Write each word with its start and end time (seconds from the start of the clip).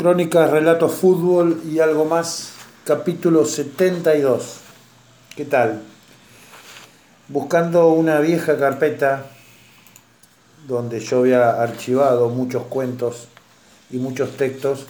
Crónicas, 0.00 0.50
relatos, 0.50 0.94
fútbol 0.94 1.60
y 1.70 1.78
algo 1.78 2.06
más, 2.06 2.52
capítulo 2.86 3.44
72. 3.44 4.60
¿Qué 5.36 5.44
tal? 5.44 5.82
Buscando 7.28 7.88
una 7.88 8.18
vieja 8.20 8.56
carpeta 8.56 9.26
donde 10.66 11.00
yo 11.00 11.18
había 11.18 11.50
archivado 11.62 12.30
muchos 12.30 12.62
cuentos 12.62 13.28
y 13.90 13.98
muchos 13.98 14.38
textos, 14.38 14.86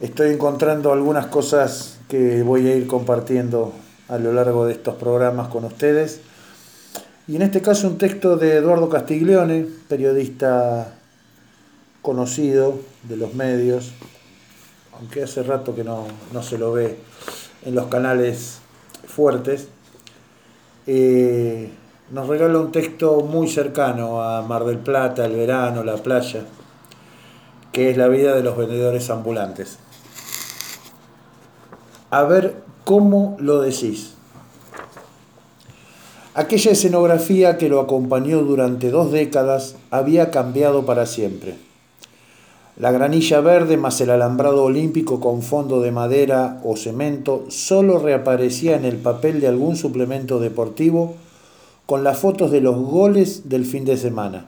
estoy 0.00 0.32
encontrando 0.32 0.92
algunas 0.92 1.26
cosas 1.26 2.00
que 2.08 2.42
voy 2.42 2.66
a 2.66 2.74
ir 2.74 2.88
compartiendo 2.88 3.72
a 4.08 4.18
lo 4.18 4.32
largo 4.32 4.66
de 4.66 4.72
estos 4.72 4.96
programas 4.96 5.46
con 5.50 5.64
ustedes. 5.64 6.20
Y 7.28 7.36
en 7.36 7.42
este 7.42 7.62
caso 7.62 7.86
un 7.86 7.96
texto 7.96 8.36
de 8.36 8.56
Eduardo 8.56 8.88
Castiglione, 8.88 9.68
periodista 9.86 10.97
conocido 12.08 12.78
de 13.02 13.18
los 13.18 13.34
medios, 13.34 13.92
aunque 14.98 15.24
hace 15.24 15.42
rato 15.42 15.74
que 15.74 15.84
no, 15.84 16.06
se 16.40 16.56
lo 16.56 16.72
ve 16.72 16.96
en 17.66 17.74
los 17.74 17.88
canales 17.88 18.60
fuertes, 19.06 19.68
eh, 20.86 21.70
nos 22.10 22.26
regala 22.26 22.60
un 22.60 22.72
texto 22.72 23.20
muy 23.20 23.46
cercano 23.46 24.22
a 24.22 24.40
Mar 24.40 24.64
del 24.64 24.78
Plata, 24.78 25.26
el 25.26 25.36
verano, 25.36 25.84
la 25.84 25.98
playa, 25.98 26.46
que 27.72 27.90
es 27.90 27.98
la 27.98 28.08
vida 28.08 28.34
de 28.34 28.42
los 28.42 28.56
vendedores 28.56 29.10
ambulantes. 29.10 29.78
A 32.08 32.22
ver 32.22 32.62
cómo 32.84 33.36
lo 33.38 33.60
decís. 33.60 34.14
Aquella 36.32 36.70
escenografía 36.70 37.58
que 37.58 37.68
lo 37.68 37.80
acompañó 37.80 38.38
durante 38.38 38.90
dos 38.90 39.12
décadas 39.12 39.76
había 39.90 40.30
cambiado 40.30 40.86
para 40.86 41.04
siempre. 41.04 41.67
La 42.78 42.92
granilla 42.92 43.40
verde 43.40 43.76
más 43.76 44.00
el 44.00 44.10
alambrado 44.10 44.62
olímpico 44.62 45.18
con 45.18 45.42
fondo 45.42 45.80
de 45.80 45.90
madera 45.90 46.60
o 46.62 46.76
cemento 46.76 47.44
solo 47.48 47.98
reaparecía 47.98 48.76
en 48.76 48.84
el 48.84 48.98
papel 48.98 49.40
de 49.40 49.48
algún 49.48 49.74
suplemento 49.74 50.38
deportivo 50.38 51.16
con 51.86 52.04
las 52.04 52.18
fotos 52.18 52.52
de 52.52 52.60
los 52.60 52.76
goles 52.76 53.48
del 53.48 53.64
fin 53.64 53.84
de 53.84 53.96
semana. 53.96 54.46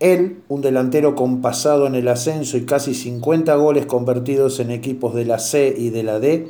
Él, 0.00 0.42
un 0.48 0.60
delantero 0.60 1.14
compasado 1.14 1.86
en 1.86 1.94
el 1.94 2.08
ascenso 2.08 2.56
y 2.56 2.66
casi 2.66 2.94
50 2.94 3.54
goles 3.54 3.86
convertidos 3.86 4.58
en 4.58 4.72
equipos 4.72 5.14
de 5.14 5.24
la 5.24 5.38
C 5.38 5.72
y 5.78 5.90
de 5.90 6.02
la 6.02 6.18
D, 6.18 6.48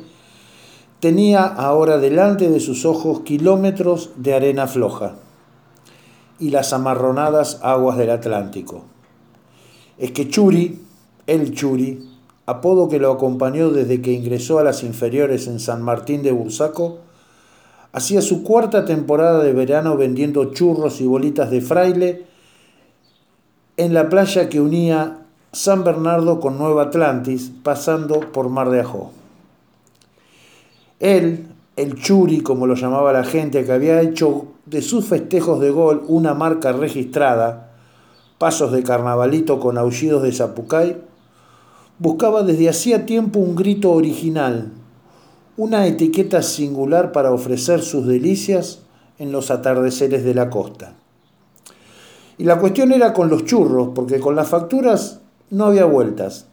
tenía 0.99 1.43
ahora 1.45 1.99
delante 1.99 2.49
de 2.49 2.59
sus 2.59 2.85
ojos 2.85 3.19
kilómetros 3.19 4.13
de 4.15 4.33
arena 4.33 4.65
floja 4.65 5.13
y 6.39 6.49
las 6.49 6.73
amarronadas 6.73 7.59
aguas 7.61 7.99
del 7.99 8.09
Atlántico 8.09 8.85
es 9.99 10.11
que 10.11 10.29
Churi, 10.29 10.79
el 11.27 11.53
Churi, 11.53 12.09
apodo 12.45 12.87
que 12.87 12.99
lo 12.99 13.11
acompañó 13.11 13.69
desde 13.69 14.01
que 14.01 14.13
ingresó 14.13 14.57
a 14.57 14.63
las 14.63 14.83
inferiores 14.83 15.45
en 15.47 15.59
San 15.59 15.83
Martín 15.83 16.23
de 16.23 16.31
Bursaco, 16.31 16.99
hacía 17.91 18.21
su 18.21 18.43
cuarta 18.43 18.85
temporada 18.85 19.43
de 19.43 19.53
verano 19.53 19.97
vendiendo 19.97 20.53
churros 20.53 21.01
y 21.01 21.05
bolitas 21.05 21.51
de 21.51 21.61
fraile 21.61 22.25
en 23.77 23.93
la 23.93 24.09
playa 24.09 24.49
que 24.49 24.61
unía 24.61 25.19
San 25.51 25.83
Bernardo 25.83 26.39
con 26.39 26.57
Nueva 26.57 26.83
Atlantis, 26.83 27.51
pasando 27.61 28.19
por 28.19 28.49
Mar 28.49 28.69
de 28.69 28.81
Ajó. 28.81 29.11
Él, 30.99 31.47
el 31.75 31.95
Churi, 31.95 32.41
como 32.41 32.67
lo 32.67 32.75
llamaba 32.75 33.13
la 33.13 33.23
gente, 33.23 33.65
que 33.65 33.71
había 33.71 34.01
hecho 34.01 34.47
de 34.65 34.81
sus 34.81 35.05
festejos 35.05 35.59
de 35.59 35.71
gol 35.71 36.03
una 36.07 36.33
marca 36.33 36.71
registrada, 36.71 37.68
pasos 38.39 38.71
de 38.71 38.81
carnavalito 38.81 39.59
con 39.59 39.77
aullidos 39.77 40.23
de 40.23 40.31
zapucay, 40.31 40.97
buscaba 41.99 42.41
desde 42.41 42.69
hacía 42.69 43.05
tiempo 43.05 43.37
un 43.39 43.55
grito 43.55 43.91
original, 43.91 44.71
una 45.57 45.85
etiqueta 45.85 46.41
singular 46.41 47.11
para 47.11 47.33
ofrecer 47.33 47.81
sus 47.81 48.07
delicias 48.07 48.79
en 49.19 49.33
los 49.33 49.51
atardeceres 49.51 50.23
de 50.23 50.33
la 50.33 50.49
costa. 50.49 50.93
Y 52.37 52.45
la 52.45 52.57
cuestión 52.57 52.93
era 52.93 53.11
con 53.11 53.29
los 53.29 53.43
churros, 53.43 53.89
porque 53.93 54.21
con 54.21 54.37
las 54.37 54.47
facturas 54.47 55.19
no 55.49 55.65
había 55.65 55.83
vueltas. 55.83 56.47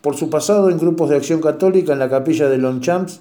Por 0.00 0.16
su 0.16 0.30
pasado 0.30 0.70
en 0.70 0.78
grupos 0.78 1.10
de 1.10 1.16
acción 1.16 1.40
católica 1.40 1.92
en 1.92 1.98
la 1.98 2.08
capilla 2.08 2.48
de 2.48 2.58
Lonchamps, 2.58 3.20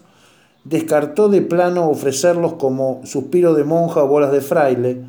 descartó 0.64 1.30
de 1.30 1.42
plano 1.42 1.90
ofrecerlos 1.90 2.54
como 2.54 3.02
suspiro 3.04 3.56
de 3.56 3.64
monja 3.64 4.04
o 4.04 4.08
bolas 4.08 4.32
de 4.32 4.42
fraile, 4.42 5.02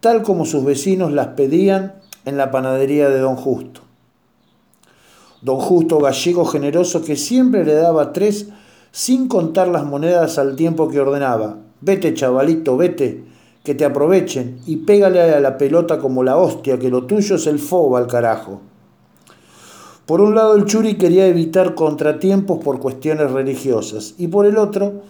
tal 0.00 0.22
como 0.22 0.44
sus 0.44 0.64
vecinos 0.64 1.12
las 1.12 1.28
pedían 1.28 2.01
en 2.24 2.36
la 2.36 2.50
panadería 2.50 3.08
de 3.08 3.18
don 3.18 3.36
Justo. 3.36 3.80
Don 5.40 5.58
Justo, 5.58 5.98
gallego 5.98 6.44
generoso, 6.44 7.02
que 7.02 7.16
siempre 7.16 7.64
le 7.64 7.74
daba 7.74 8.12
tres 8.12 8.48
sin 8.92 9.26
contar 9.26 9.68
las 9.68 9.84
monedas 9.84 10.38
al 10.38 10.54
tiempo 10.54 10.88
que 10.88 11.00
ordenaba. 11.00 11.56
Vete, 11.80 12.14
chavalito, 12.14 12.76
vete, 12.76 13.24
que 13.64 13.74
te 13.74 13.84
aprovechen 13.84 14.60
y 14.66 14.76
pégale 14.76 15.20
a 15.20 15.40
la 15.40 15.58
pelota 15.58 15.98
como 15.98 16.22
la 16.22 16.36
hostia, 16.36 16.78
que 16.78 16.90
lo 16.90 17.04
tuyo 17.04 17.36
es 17.36 17.46
el 17.46 17.58
foba 17.58 17.98
al 17.98 18.06
carajo. 18.06 18.60
Por 20.06 20.20
un 20.20 20.34
lado 20.34 20.54
el 20.56 20.64
Churi 20.64 20.94
quería 20.94 21.26
evitar 21.26 21.74
contratiempos 21.74 22.62
por 22.62 22.80
cuestiones 22.80 23.30
religiosas 23.30 24.14
y 24.18 24.28
por 24.28 24.46
el 24.46 24.58
otro 24.58 25.02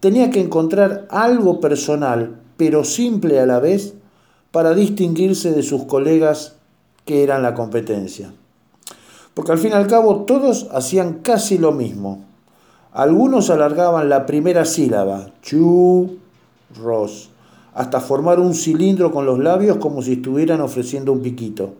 tenía 0.00 0.30
que 0.30 0.40
encontrar 0.40 1.06
algo 1.10 1.60
personal, 1.60 2.40
pero 2.56 2.84
simple 2.84 3.40
a 3.40 3.46
la 3.46 3.58
vez, 3.58 3.94
para 4.52 4.72
distinguirse 4.72 5.52
de 5.52 5.62
sus 5.62 5.84
colegas 5.84 6.55
que 7.06 7.22
eran 7.22 7.42
la 7.42 7.54
competencia. 7.54 8.34
Porque 9.32 9.52
al 9.52 9.58
fin 9.58 9.70
y 9.70 9.74
al 9.74 9.86
cabo 9.86 10.24
todos 10.24 10.68
hacían 10.72 11.20
casi 11.22 11.56
lo 11.56 11.72
mismo. 11.72 12.24
Algunos 12.92 13.48
alargaban 13.48 14.08
la 14.08 14.26
primera 14.26 14.64
sílaba, 14.64 15.30
ros, 16.82 17.30
hasta 17.74 18.00
formar 18.00 18.40
un 18.40 18.54
cilindro 18.54 19.12
con 19.12 19.24
los 19.24 19.38
labios 19.38 19.76
como 19.76 20.02
si 20.02 20.14
estuvieran 20.14 20.60
ofreciendo 20.60 21.12
un 21.12 21.22
piquito. 21.22 21.74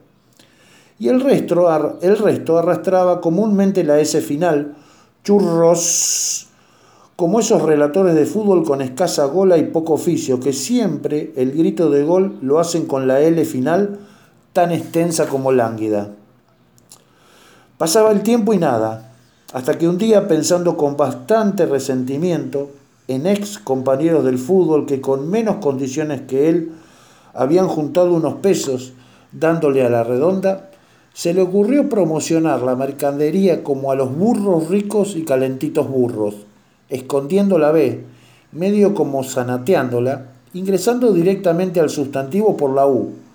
Y 0.98 1.08
el 1.08 1.20
resto, 1.20 1.98
el 2.00 2.18
resto 2.18 2.58
arrastraba 2.58 3.20
comúnmente 3.20 3.84
la 3.84 3.98
S 4.00 4.20
final, 4.20 4.76
churros, 5.24 6.48
como 7.16 7.40
esos 7.40 7.62
relatores 7.62 8.14
de 8.14 8.26
fútbol 8.26 8.62
con 8.64 8.82
escasa 8.82 9.24
gola 9.24 9.56
y 9.56 9.64
poco 9.64 9.94
oficio, 9.94 10.38
que 10.38 10.52
siempre 10.52 11.32
el 11.36 11.52
grito 11.52 11.90
de 11.90 12.04
gol 12.04 12.38
lo 12.42 12.60
hacen 12.60 12.86
con 12.86 13.08
la 13.08 13.20
L 13.20 13.42
final 13.46 13.98
tan 14.56 14.72
extensa 14.72 15.28
como 15.28 15.52
lánguida. 15.52 16.08
Pasaba 17.76 18.10
el 18.10 18.22
tiempo 18.22 18.54
y 18.54 18.56
nada, 18.56 19.12
hasta 19.52 19.76
que 19.76 19.86
un 19.86 19.98
día, 19.98 20.28
pensando 20.28 20.78
con 20.78 20.96
bastante 20.96 21.66
resentimiento 21.66 22.70
en 23.06 23.26
ex 23.26 23.58
compañeros 23.58 24.24
del 24.24 24.38
fútbol 24.38 24.86
que 24.86 25.02
con 25.02 25.28
menos 25.28 25.56
condiciones 25.56 26.22
que 26.22 26.48
él 26.48 26.72
habían 27.34 27.68
juntado 27.68 28.14
unos 28.14 28.36
pesos 28.36 28.94
dándole 29.30 29.84
a 29.84 29.90
la 29.90 30.04
redonda, 30.04 30.70
se 31.12 31.34
le 31.34 31.42
ocurrió 31.42 31.90
promocionar 31.90 32.62
la 32.62 32.76
mercadería 32.76 33.62
como 33.62 33.92
a 33.92 33.94
los 33.94 34.16
burros 34.16 34.70
ricos 34.70 35.16
y 35.16 35.24
calentitos 35.24 35.86
burros, 35.86 36.34
escondiendo 36.88 37.58
la 37.58 37.72
B, 37.72 38.04
medio 38.52 38.94
como 38.94 39.22
sanateándola, 39.22 40.28
ingresando 40.54 41.12
directamente 41.12 41.78
al 41.78 41.90
sustantivo 41.90 42.56
por 42.56 42.70
la 42.74 42.86
U, 42.86 43.25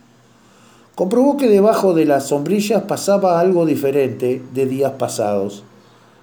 comprobó 1.01 1.35
que 1.35 1.49
debajo 1.49 1.95
de 1.95 2.05
las 2.05 2.27
sombrillas 2.27 2.83
pasaba 2.83 3.39
algo 3.39 3.65
diferente 3.65 4.39
de 4.53 4.67
días 4.67 4.91
pasados. 4.99 5.63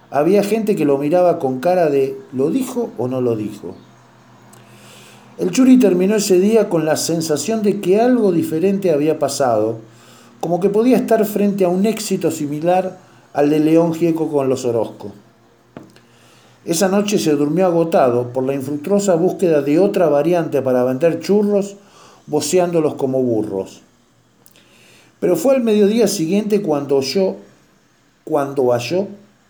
Había 0.09 0.41
gente 0.41 0.77
que 0.77 0.85
lo 0.85 0.97
miraba 0.97 1.37
con 1.37 1.59
cara 1.59 1.89
de 1.89 2.17
¿lo 2.31 2.49
dijo 2.49 2.89
o 2.97 3.09
no 3.09 3.19
lo 3.19 3.35
dijo? 3.35 3.75
El 5.37 5.51
Churi 5.51 5.79
terminó 5.79 6.15
ese 6.15 6.39
día 6.39 6.69
con 6.69 6.85
la 6.85 6.95
sensación 6.95 7.61
de 7.61 7.81
que 7.81 7.99
algo 7.99 8.31
diferente 8.31 8.93
había 8.93 9.19
pasado, 9.19 9.79
como 10.39 10.61
que 10.61 10.69
podía 10.69 10.95
estar 10.95 11.25
frente 11.25 11.65
a 11.65 11.67
un 11.67 11.85
éxito 11.85 12.31
similar 12.31 12.99
al 13.33 13.49
de 13.49 13.59
León 13.59 13.93
Gieco 13.93 14.31
con 14.31 14.47
los 14.47 14.63
Orozco. 14.63 15.11
Esa 16.63 16.87
noche 16.87 17.19
se 17.19 17.35
durmió 17.35 17.65
agotado 17.65 18.31
por 18.31 18.45
la 18.45 18.53
infructuosa 18.53 19.15
búsqueda 19.15 19.61
de 19.61 19.77
otra 19.77 20.07
variante 20.07 20.61
para 20.61 20.85
vender 20.85 21.19
churros, 21.19 21.75
boceándolos 22.27 22.93
como 22.93 23.21
burros. 23.21 23.81
Pero 25.19 25.35
fue 25.35 25.55
al 25.55 25.61
mediodía 25.61 26.07
siguiente 26.07 26.61
cuando 26.61 26.97
oyó, 26.97 27.35
cuando 28.23 28.71
halló 28.71 29.07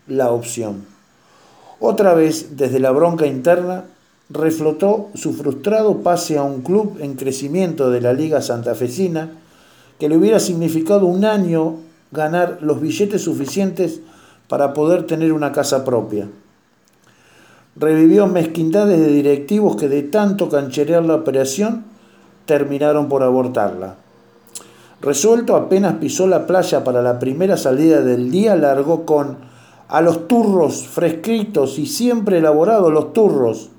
la 0.08 0.32
opción. 0.32 0.86
Otra 1.80 2.14
vez, 2.14 2.58
desde 2.58 2.80
la 2.80 2.92
bronca 2.92 3.26
interna, 3.26 3.86
reflotó 4.30 5.10
su 5.16 5.34
frustrado 5.34 6.00
pase 6.00 6.38
a 6.38 6.44
un 6.44 6.62
club 6.62 6.98
en 7.00 7.16
crecimiento 7.16 7.90
de 7.90 8.02
la 8.02 8.14
Liga 8.14 8.42
Santafesina, 8.42 9.32
que 9.98 10.10
le 10.10 10.18
hubiera 10.18 10.40
significado 10.40 11.06
un 11.06 11.26
año 11.26 11.78
ganar 12.12 12.60
los 12.62 12.82
billetes 12.82 13.24
suficientes 13.24 14.02
para 14.48 14.74
poder 14.74 15.06
tener 15.06 15.34
una 15.34 15.52
casa 15.52 15.86
propia. 15.86 16.28
Revivió 17.76 18.28
mezquindades 18.28 19.00
de 19.00 19.08
directivos 19.08 19.76
que 19.76 19.88
de 19.88 20.04
tanto 20.04 20.50
cancherear 20.50 21.06
la 21.06 21.16
operación 21.16 21.86
terminaron 22.46 23.10
por 23.10 23.24
abortarla. 23.24 23.96
Resuelto, 25.02 25.56
apenas 25.56 25.96
pisó 25.96 26.28
la 26.28 26.46
playa 26.46 26.84
para 26.84 27.02
la 27.02 27.20
primera 27.20 27.56
salida 27.56 28.02
del 28.02 28.30
día, 28.32 28.56
largó 28.56 29.06
con 29.06 29.38
a 29.88 30.02
los 30.02 30.28
turros 30.28 30.88
fresquitos 30.88 31.80
y 31.80 31.88
siempre 31.88 32.38
elaborados 32.38 32.92
los 32.94 33.12
turros, 33.12 33.70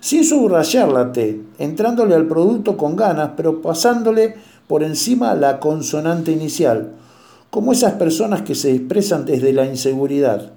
sin 0.00 0.24
subrayar 0.24 0.90
la 0.90 1.12
T, 1.12 1.42
entrándole 1.58 2.14
al 2.14 2.26
producto 2.26 2.76
con 2.76 2.96
ganas, 2.96 3.32
pero 3.36 3.60
pasándole 3.60 4.36
por 4.66 4.82
encima 4.82 5.34
la 5.34 5.60
consonante 5.60 6.32
inicial, 6.32 6.92
como 7.50 7.72
esas 7.72 7.94
personas 7.94 8.42
que 8.42 8.54
se 8.54 8.72
expresan 8.72 9.26
desde 9.26 9.52
la 9.52 9.66
inseguridad. 9.66 10.52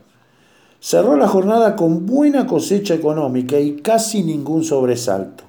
Cerró 0.79 1.17
la 1.17 1.27
jornada 1.27 1.75
con 1.75 2.05
buena 2.05 2.47
cosecha 2.47 2.93
económica 2.93 3.59
y 3.59 3.77
casi 3.77 4.23
ningún 4.23 4.63
sobresalto. 4.63 5.43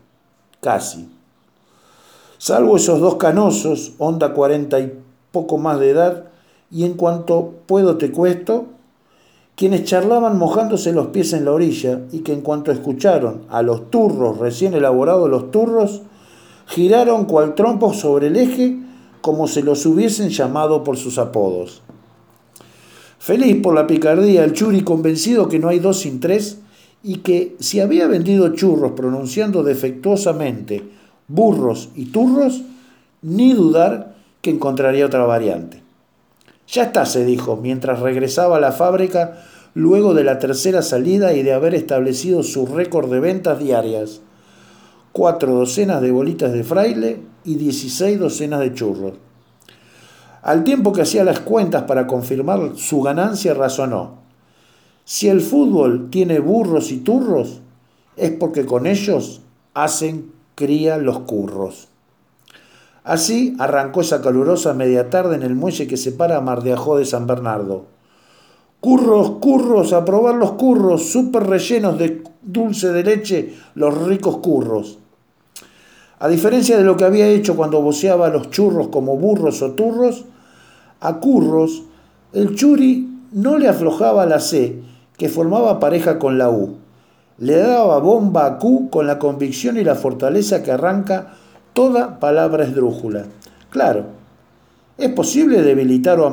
Casi. 0.60 1.19
Salvo 2.40 2.78
esos 2.78 3.00
dos 3.00 3.16
canosos, 3.16 3.92
onda 3.98 4.32
40 4.32 4.81
y 4.81 4.94
poco 5.31 5.58
más 5.58 5.78
de 5.78 5.90
edad, 5.90 6.25
y 6.70 6.87
en 6.87 6.94
cuanto 6.94 7.52
puedo 7.66 7.98
te 7.98 8.12
cuesto, 8.12 8.64
quienes 9.56 9.84
charlaban 9.84 10.38
mojándose 10.38 10.94
los 10.94 11.08
pies 11.08 11.34
en 11.34 11.44
la 11.44 11.52
orilla 11.52 12.00
y 12.10 12.20
que 12.20 12.32
en 12.32 12.40
cuanto 12.40 12.72
escucharon 12.72 13.42
a 13.50 13.60
los 13.60 13.90
turros 13.90 14.38
recién 14.38 14.72
elaborados 14.72 15.28
los 15.28 15.50
turros, 15.50 16.00
giraron 16.64 17.26
cual 17.26 17.54
trompos 17.54 17.98
sobre 17.98 18.28
el 18.28 18.37
eje 18.37 18.78
como 19.20 19.46
se 19.46 19.62
los 19.62 19.84
hubiesen 19.84 20.31
llamado 20.31 20.82
por 20.82 20.96
sus 20.96 21.19
apodos. 21.19 21.82
Feliz 23.19 23.60
por 23.62 23.75
la 23.75 23.86
picardía, 23.86 24.44
el 24.44 24.54
churi 24.54 24.81
convencido 24.81 25.46
que 25.46 25.58
no 25.58 25.69
hay 25.69 25.78
dos 25.78 25.98
sin 25.98 26.20
tres 26.20 26.56
y 27.02 27.16
que 27.16 27.54
si 27.60 27.81
había 27.81 28.06
vendido 28.06 28.54
churros 28.54 28.93
pronunciando 28.93 29.62
defectuosamente 29.62 31.00
burros 31.31 31.91
y 31.94 32.06
turros, 32.06 32.62
ni 33.23 33.53
dudar 33.53 34.15
que 34.43 34.50
encontraría 34.50 35.06
otra 35.06 35.25
variante. 35.25 35.82
Ya 36.69 36.85
está, 36.85 37.05
se 37.06 37.25
dijo, 37.25 37.56
mientras 37.56 38.00
regresaba 38.00 38.56
a 38.56 38.61
la 38.61 38.73
fábrica 38.73 39.43
luego 39.75 40.15
de 40.15 40.25
la 40.25 40.38
tercera 40.38 40.82
salida 40.82 41.32
y 41.32 41.43
de 41.43 41.53
haber 41.53 41.75
establecido 41.75 42.43
su 42.43 42.67
récord 42.67 43.11
de 43.11 43.21
ventas 43.21 43.59
diarias 43.59 44.21
cuatro 45.12 45.55
docenas 45.55 46.00
de 46.03 46.11
bolitas 46.11 46.53
de 46.53 46.65
fraile 46.65 47.21
y 47.44 47.56
16 47.56 48.19
docenas 48.19 48.61
de 48.61 48.75
churros. 48.75 49.15
Al 50.43 50.65
tiempo 50.65 50.93
que 50.93 51.03
hacía 51.03 51.25
las 51.25 51.41
cuentas 51.41 51.82
para 51.82 52.06
confirmar 52.06 52.73
su 52.77 53.03
ganancia, 53.03 53.55
razonó. 53.55 54.21
Si 55.05 55.29
el 55.29 55.41
fútbol 55.41 56.09
tiene 56.11 56.38
burros 56.38 56.93
y 56.93 56.99
turros, 56.99 57.61
es 58.17 58.31
porque 58.32 58.65
con 58.65 58.87
ellos 58.87 59.43
hacen 59.75 60.32
cría 60.60 60.98
los 60.98 61.20
curros. 61.20 61.88
Así 63.02 63.56
arrancó 63.58 64.02
esa 64.02 64.20
calurosa 64.20 64.74
media 64.74 65.08
tarde 65.08 65.34
en 65.34 65.42
el 65.42 65.54
muelle 65.54 65.86
que 65.88 65.96
separa 65.96 66.36
a 66.36 66.42
Mardeajó 66.42 66.98
de 66.98 67.06
San 67.06 67.26
Bernardo. 67.26 67.86
Curros, 68.78 69.38
curros, 69.40 69.94
a 69.94 70.04
probar 70.04 70.34
los 70.34 70.52
curros, 70.52 71.06
súper 71.06 71.44
rellenos 71.44 71.98
de 71.98 72.22
dulce 72.42 72.92
de 72.92 73.02
leche, 73.02 73.54
los 73.74 74.06
ricos 74.06 74.36
curros. 74.36 74.98
A 76.18 76.28
diferencia 76.28 76.76
de 76.76 76.84
lo 76.84 76.98
que 76.98 77.04
había 77.04 77.26
hecho 77.26 77.56
cuando 77.56 77.80
voceaba 77.80 78.28
los 78.28 78.50
churros 78.50 78.88
como 78.88 79.16
burros 79.16 79.62
o 79.62 79.70
turros, 79.70 80.26
a 81.00 81.20
curros 81.20 81.84
el 82.34 82.54
churi 82.54 83.08
no 83.32 83.56
le 83.56 83.66
aflojaba 83.66 84.26
la 84.26 84.40
C, 84.40 84.82
que 85.16 85.30
formaba 85.30 85.80
pareja 85.80 86.18
con 86.18 86.36
la 86.36 86.50
U. 86.50 86.80
Le 87.40 87.56
daba 87.56 87.98
bomba 87.98 88.44
a 88.44 88.58
Q 88.58 88.90
con 88.90 89.06
la 89.06 89.19
convicción 89.19 89.78
y 89.78 89.84
la 89.84 89.94
fortaleza 89.94 90.62
que 90.62 90.72
arranca 90.72 91.34
toda 91.72 92.20
palabra 92.20 92.64
esdrújula. 92.64 93.25
Claro, 93.70 94.04
¿es 94.98 95.10
posible 95.12 95.62
debilitar 95.62 96.20
o 96.20 96.31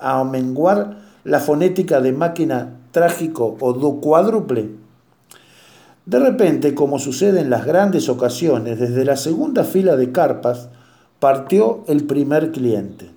amenguar 0.00 0.98
la 1.24 1.40
fonética 1.40 2.00
de 2.00 2.12
máquina 2.12 2.78
trágico 2.92 3.56
o 3.58 3.72
do 3.72 4.00
cuádruple? 4.00 4.70
De 6.06 6.18
repente, 6.20 6.74
como 6.74 7.00
sucede 7.00 7.40
en 7.40 7.50
las 7.50 7.66
grandes 7.66 8.08
ocasiones, 8.08 8.78
desde 8.78 9.04
la 9.04 9.16
segunda 9.16 9.64
fila 9.64 9.96
de 9.96 10.12
carpas 10.12 10.68
partió 11.18 11.82
el 11.88 12.04
primer 12.04 12.52
cliente. 12.52 13.10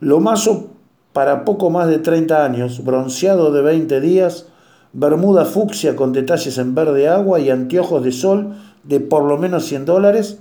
Lomazo 0.00 0.72
para 1.14 1.44
poco 1.44 1.70
más 1.70 1.88
de 1.88 2.00
30 2.00 2.44
años, 2.44 2.84
bronceado 2.84 3.52
de 3.52 3.62
20 3.62 4.00
días, 4.00 4.48
bermuda 4.92 5.44
fucsia 5.44 5.96
con 5.96 6.12
detalles 6.12 6.58
en 6.58 6.74
verde 6.74 7.08
agua 7.08 7.40
y 7.40 7.50
anteojos 7.50 8.04
de 8.04 8.12
sol 8.12 8.54
de 8.84 9.00
por 9.00 9.24
lo 9.24 9.38
menos 9.38 9.64
100 9.66 9.84
dólares, 9.84 10.38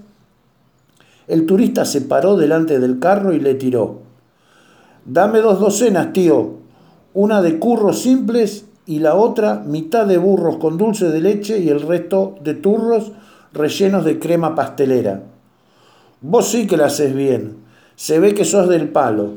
el 1.28 1.46
turista 1.46 1.86
se 1.86 2.02
paró 2.02 2.36
delante 2.36 2.80
del 2.80 3.00
carro 3.00 3.34
y 3.34 3.40
le 3.40 3.56
tiró. 3.56 4.00
Dame 5.06 5.40
dos 5.40 5.60
docenas, 5.60 6.14
tío, 6.14 6.56
una 7.14 7.42
de 7.42 7.60
curros 7.60 8.00
simples 8.00 8.66
y 8.86 9.00
la 9.00 9.16
otra 9.16 9.64
mitad 9.66 10.06
de 10.06 10.18
burros 10.18 10.58
con 10.58 10.78
dulce 10.78 11.10
de 11.10 11.22
leche 11.22 11.60
y 11.60 11.70
el 11.70 11.82
resto 11.82 12.36
de 12.44 12.56
turros 12.56 13.12
rellenos 13.54 14.04
de 14.04 14.20
crema 14.20 14.56
pastelera. 14.56 15.24
Vos 16.22 16.50
sí 16.50 16.68
que 16.68 16.78
la 16.78 16.88
haces 16.88 17.16
bien, 17.16 17.58
se 17.96 18.20
ve 18.20 18.34
que 18.34 18.46
sos 18.46 18.68
del 18.68 18.90
palo. 18.90 19.34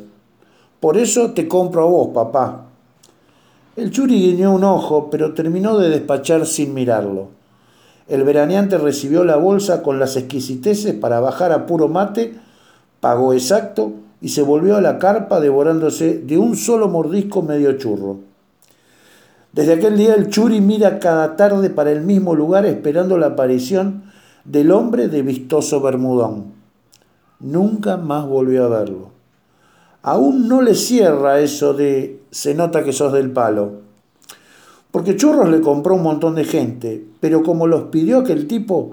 Por 0.80 0.96
eso 0.96 1.32
te 1.32 1.48
compro 1.48 1.82
a 1.82 1.90
vos, 1.90 2.08
papá. 2.12 2.63
El 3.76 3.90
churi 3.90 4.20
guiñó 4.20 4.54
un 4.54 4.62
ojo, 4.62 5.10
pero 5.10 5.34
terminó 5.34 5.76
de 5.78 5.88
despachar 5.88 6.46
sin 6.46 6.74
mirarlo. 6.74 7.30
El 8.06 8.22
veraneante 8.22 8.78
recibió 8.78 9.24
la 9.24 9.36
bolsa 9.36 9.82
con 9.82 9.98
las 9.98 10.16
exquisiteces 10.16 10.94
para 10.94 11.18
bajar 11.18 11.50
a 11.50 11.66
puro 11.66 11.88
mate, 11.88 12.34
pagó 13.00 13.32
exacto 13.32 13.92
y 14.20 14.28
se 14.28 14.42
volvió 14.42 14.76
a 14.76 14.80
la 14.80 15.00
carpa 15.00 15.40
devorándose 15.40 16.18
de 16.18 16.38
un 16.38 16.54
solo 16.54 16.88
mordisco 16.88 17.42
medio 17.42 17.76
churro. 17.76 18.18
Desde 19.52 19.72
aquel 19.72 19.96
día 19.96 20.14
el 20.14 20.30
Churi 20.30 20.60
mira 20.60 20.98
cada 20.98 21.34
tarde 21.36 21.68
para 21.68 21.90
el 21.90 22.02
mismo 22.02 22.34
lugar 22.34 22.66
esperando 22.66 23.18
la 23.18 23.26
aparición 23.28 24.04
del 24.44 24.70
hombre 24.70 25.08
de 25.08 25.22
vistoso 25.22 25.80
bermudón. 25.80 26.52
Nunca 27.40 27.96
más 27.96 28.26
volvió 28.26 28.64
a 28.64 28.68
verlo. 28.68 29.13
Aún 30.06 30.48
no 30.48 30.60
le 30.60 30.74
cierra 30.74 31.40
eso 31.40 31.72
de 31.72 32.20
se 32.30 32.54
nota 32.54 32.84
que 32.84 32.92
sos 32.92 33.14
del 33.14 33.32
palo. 33.32 33.80
Porque 34.90 35.16
Churros 35.16 35.48
le 35.48 35.62
compró 35.62 35.94
un 35.94 36.02
montón 36.02 36.34
de 36.34 36.44
gente, 36.44 37.02
pero 37.20 37.42
como 37.42 37.66
los 37.66 37.84
pidió 37.84 38.18
aquel 38.18 38.46
tipo, 38.46 38.92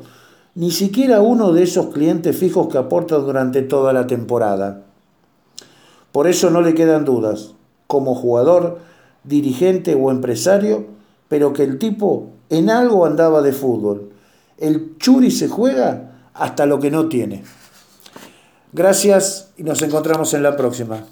ni 0.56 0.72
siquiera 0.72 1.20
uno 1.20 1.52
de 1.52 1.64
esos 1.64 1.88
clientes 1.88 2.38
fijos 2.38 2.70
que 2.70 2.78
aporta 2.78 3.18
durante 3.18 3.62
toda 3.62 3.92
la 3.92 4.08
temporada. 4.08 4.84
Por 6.14 6.28
eso 6.28 6.50
no 6.50 6.62
le 6.62 6.74
quedan 6.76 7.04
dudas. 7.04 7.56
Como 7.88 8.16
jugador, 8.16 8.80
dirigente 9.26 9.96
o 9.96 10.12
empresario, 10.12 10.86
pero 11.28 11.52
que 11.52 11.64
el 11.64 11.78
tipo 11.78 12.30
en 12.50 12.70
algo 12.70 13.06
andaba 13.06 13.42
de 13.42 13.52
fútbol. 13.52 14.12
El 14.58 14.98
churi 14.98 15.30
se 15.30 15.50
juega 15.50 16.14
hasta 16.34 16.66
lo 16.66 16.80
que 16.80 16.90
no 16.90 17.10
tiene. 17.10 17.44
Gracias 18.74 19.50
y 19.58 19.64
nos 19.64 19.82
encontramos 19.82 20.34
en 20.34 20.44
la 20.44 20.56
próxima. 20.56 21.06